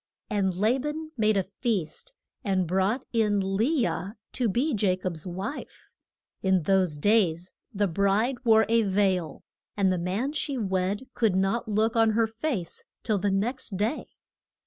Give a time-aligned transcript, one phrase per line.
[0.31, 5.27] And La ban made a feast, and brought in Le ah to be Ja cob's
[5.27, 5.91] wife.
[6.41, 9.43] In those days the bride wore a veil,
[9.77, 14.07] and the man she wed could not look on her face till the next day.